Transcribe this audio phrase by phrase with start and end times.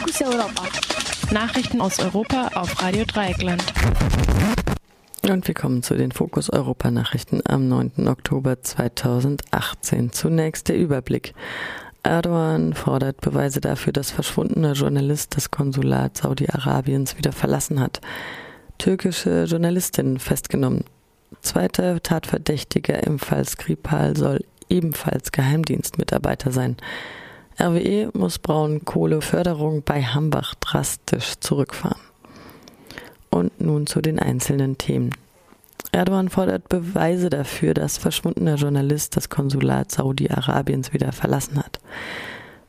[0.00, 0.62] Fokus Europa.
[1.30, 3.62] Nachrichten aus Europa auf Radio Dreieckland.
[5.28, 8.08] Und wir kommen zu den Fokus Europa Nachrichten am 9.
[8.08, 10.10] Oktober 2018.
[10.12, 11.34] Zunächst der Überblick.
[12.02, 18.00] Erdogan fordert Beweise dafür, dass verschwundener Journalist das Konsulat Saudi-Arabiens wieder verlassen hat.
[18.78, 20.84] Türkische Journalistin festgenommen.
[21.42, 26.78] Zweiter Tatverdächtiger im Fall Skripal soll ebenfalls Geheimdienstmitarbeiter sein.
[27.60, 32.00] RWE muss Braunkohleförderung bei Hambach drastisch zurückfahren.
[33.28, 35.10] Und nun zu den einzelnen Themen.
[35.92, 41.80] Erdogan fordert Beweise dafür, dass verschwundener Journalist das Konsulat Saudi-Arabiens wieder verlassen hat.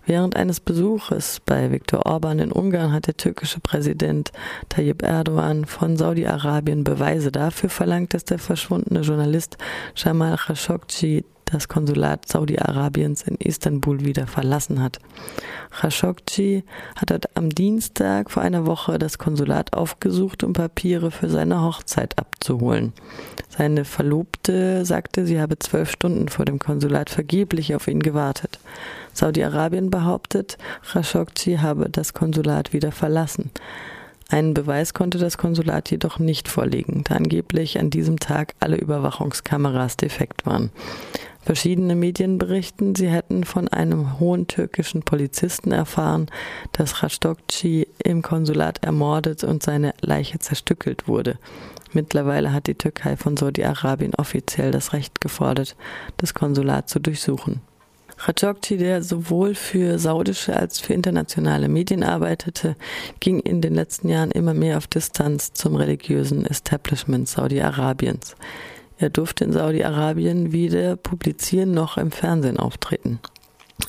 [0.06, 4.32] Während eines Besuches bei Viktor Orban in Ungarn hat der türkische Präsident
[4.68, 9.58] Tayyip Erdogan von Saudi-Arabien Beweise dafür verlangt, dass der verschwundene Journalist
[9.96, 15.00] Jamal Khashoggi das Konsulat Saudi-Arabiens in Istanbul wieder verlassen hat.
[15.72, 16.64] Khashoggi
[16.96, 22.94] hat am Dienstag vor einer Woche das Konsulat aufgesucht, um Papiere für seine Hochzeit abzuholen.
[23.50, 28.60] Seine Verlobte sagte, sie habe zwölf Stunden vor dem Konsulat vergeblich auf ihn gewartet.
[29.14, 30.58] Saudi-Arabien behauptet,
[30.92, 33.52] Khashoggi habe das Konsulat wieder verlassen.
[34.32, 39.98] Einen Beweis konnte das Konsulat jedoch nicht vorlegen, da angeblich an diesem Tag alle Überwachungskameras
[39.98, 40.72] defekt waren.
[41.44, 46.28] Verschiedene Medien berichten, sie hätten von einem hohen türkischen Polizisten erfahren,
[46.72, 51.40] dass Khashoggi im Konsulat ermordet und seine Leiche zerstückelt wurde.
[51.94, 55.76] Mittlerweile hat die Türkei von Saudi-Arabien offiziell das Recht gefordert,
[56.18, 57.62] das Konsulat zu durchsuchen.
[58.18, 62.76] Khashoggi, der sowohl für saudische als für internationale Medien arbeitete,
[63.20, 68.36] ging in den letzten Jahren immer mehr auf Distanz zum religiösen Establishment Saudi-Arabiens.
[69.02, 73.20] Er durfte in Saudi-Arabien weder publizieren noch im Fernsehen auftreten.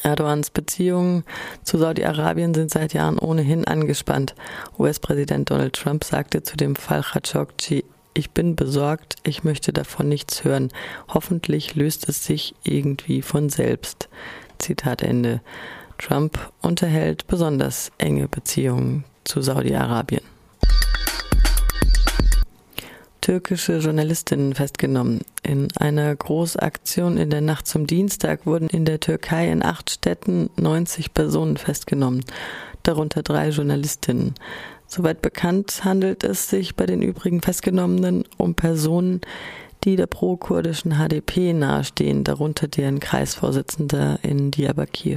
[0.02, 1.24] Erdogans Beziehungen
[1.62, 4.34] zu Saudi-Arabien sind seit Jahren ohnehin angespannt.
[4.78, 10.44] US-Präsident Donald Trump sagte zu dem Fall Khashoggi, ich bin besorgt, ich möchte davon nichts
[10.44, 10.70] hören.
[11.12, 14.08] Hoffentlich löst es sich irgendwie von selbst.
[14.56, 15.42] Zitat Ende.
[15.98, 20.31] Trump unterhält besonders enge Beziehungen zu Saudi-Arabien
[23.22, 25.20] türkische Journalistinnen festgenommen.
[25.42, 30.50] In einer Großaktion in der Nacht zum Dienstag wurden in der Türkei in acht Städten
[30.56, 32.22] 90 Personen festgenommen,
[32.82, 34.34] darunter drei Journalistinnen.
[34.86, 39.22] Soweit bekannt handelt es sich bei den übrigen Festgenommenen um Personen,
[39.84, 45.16] die der pro-kurdischen HDP nahestehen, darunter deren Kreisvorsitzender in Diyarbakir.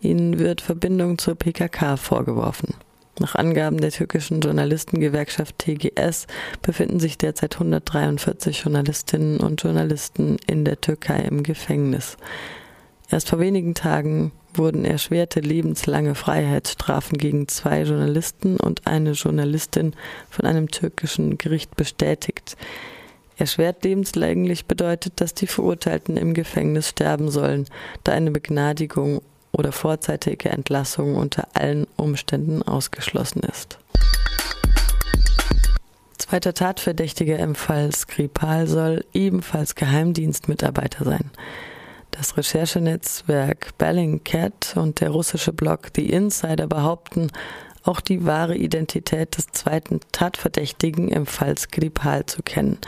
[0.00, 2.74] Ihnen wird Verbindung zur PKK vorgeworfen.
[3.20, 6.28] Nach Angaben der türkischen Journalistengewerkschaft TGS
[6.62, 12.16] befinden sich derzeit 143 Journalistinnen und Journalisten in der Türkei im Gefängnis.
[13.10, 19.94] Erst vor wenigen Tagen wurden erschwerte lebenslange Freiheitsstrafen gegen zwei Journalisten und eine Journalistin
[20.30, 22.56] von einem türkischen Gericht bestätigt.
[23.36, 27.66] Erschwert lebenslänglich bedeutet, dass die Verurteilten im Gefängnis sterben sollen,
[28.04, 29.22] da eine Begnadigung
[29.58, 33.78] oder vorzeitige Entlassung unter allen Umständen ausgeschlossen ist.
[36.16, 41.30] Zweiter Tatverdächtiger im Fall Skripal soll ebenfalls Geheimdienstmitarbeiter sein.
[42.10, 47.30] Das Recherchenetzwerk Bellingcat und der russische Blog The Insider behaupten,
[47.82, 52.78] auch die wahre Identität des zweiten Tatverdächtigen im Fall Skripal zu kennen.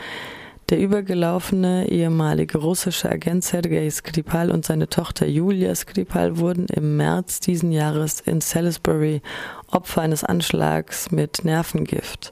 [0.71, 7.41] Der übergelaufene ehemalige russische Agent Sergei Skripal und seine Tochter Julia Skripal wurden im März
[7.41, 9.21] diesen Jahres in Salisbury
[9.67, 12.31] Opfer eines Anschlags mit Nervengift.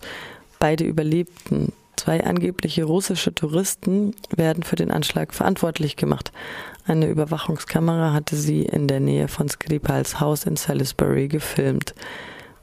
[0.57, 1.73] Beide überlebten.
[1.97, 6.31] Zwei angebliche russische Touristen werden für den Anschlag verantwortlich gemacht.
[6.85, 11.93] Eine Überwachungskamera hatte sie in der Nähe von Skripals Haus in Salisbury gefilmt.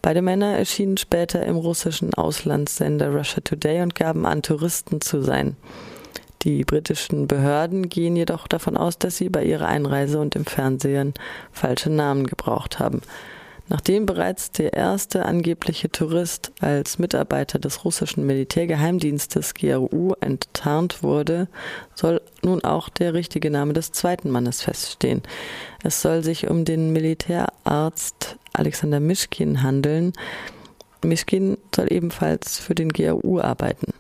[0.06, 5.56] Beide Männer erschienen später im russischen Auslandssender Russia Today und gaben an, Touristen zu sein.
[6.43, 11.12] Die britischen Behörden gehen jedoch davon aus, dass sie bei ihrer Einreise und im Fernsehen
[11.50, 13.03] falsche Namen gebraucht haben.
[13.69, 21.49] Nachdem bereits der erste angebliche Tourist als Mitarbeiter des russischen Militärgeheimdienstes GRU enttarnt wurde,
[21.94, 25.23] soll nun auch der richtige Name des zweiten Mannes feststehen.
[25.82, 30.12] Es soll sich um den Militärarzt Alexander Mischkin handeln.
[31.02, 33.93] Mischkin soll ebenfalls für den GRU arbeiten.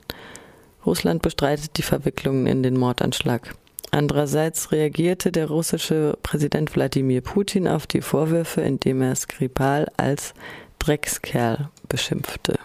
[0.84, 3.54] Russland bestreitet die Verwicklungen in den Mordanschlag.
[3.96, 10.34] Andererseits reagierte der russische Präsident Wladimir Putin auf die Vorwürfe, indem er Skripal als
[10.78, 12.58] Dreckskerl beschimpfte.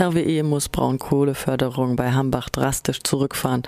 [0.00, 3.64] RWE muss Braunkohleförderung bei Hambach drastisch zurückfahren.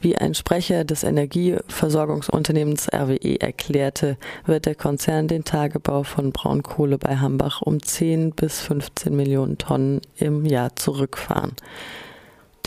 [0.00, 4.16] Wie ein Sprecher des Energieversorgungsunternehmens RWE erklärte,
[4.46, 10.02] wird der Konzern den Tagebau von Braunkohle bei Hambach um 10 bis 15 Millionen Tonnen
[10.18, 11.56] im Jahr zurückfahren.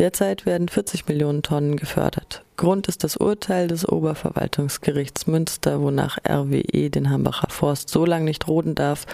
[0.01, 2.43] Derzeit werden 40 Millionen Tonnen gefördert.
[2.57, 8.47] Grund ist das Urteil des Oberverwaltungsgerichts Münster, wonach RWE den Hambacher Forst so lange nicht
[8.47, 9.05] roden darf,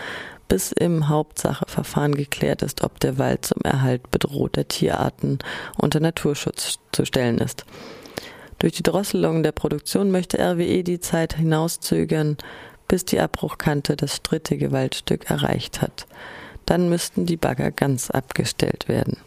[0.47, 5.39] bis im Hauptsacheverfahren geklärt ist, ob der Wald zum Erhalt bedrohter Tierarten
[5.77, 7.65] unter Naturschutz zu stellen ist.
[8.57, 12.37] Durch die Drosselung der Produktion möchte RWE die Zeit hinauszögern,
[12.87, 16.07] bis die Abbruchkante das strittige Waldstück erreicht hat.
[16.65, 19.17] Dann müssten die Bagger ganz abgestellt werden.